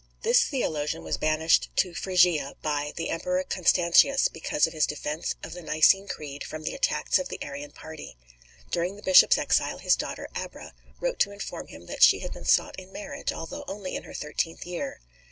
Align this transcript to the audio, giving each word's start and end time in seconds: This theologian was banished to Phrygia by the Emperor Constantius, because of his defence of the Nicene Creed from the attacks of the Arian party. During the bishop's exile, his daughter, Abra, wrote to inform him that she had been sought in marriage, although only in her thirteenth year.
This 0.23 0.45
theologian 0.45 1.03
was 1.03 1.17
banished 1.19 1.69
to 1.75 1.93
Phrygia 1.93 2.55
by 2.63 2.91
the 2.95 3.11
Emperor 3.11 3.43
Constantius, 3.43 4.29
because 4.29 4.65
of 4.65 4.73
his 4.73 4.87
defence 4.87 5.35
of 5.43 5.53
the 5.53 5.61
Nicene 5.61 6.07
Creed 6.07 6.43
from 6.43 6.63
the 6.63 6.73
attacks 6.73 7.19
of 7.19 7.29
the 7.29 7.37
Arian 7.43 7.69
party. 7.69 8.17
During 8.71 8.95
the 8.95 9.03
bishop's 9.03 9.37
exile, 9.37 9.77
his 9.77 9.95
daughter, 9.95 10.27
Abra, 10.35 10.73
wrote 10.99 11.19
to 11.19 11.31
inform 11.31 11.67
him 11.67 11.85
that 11.85 12.01
she 12.01 12.21
had 12.21 12.33
been 12.33 12.45
sought 12.45 12.79
in 12.79 12.91
marriage, 12.91 13.31
although 13.31 13.63
only 13.67 13.95
in 13.95 14.01
her 14.01 14.13
thirteenth 14.15 14.65
year. 14.65 15.01